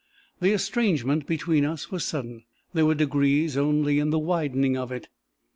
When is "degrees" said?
2.95-3.55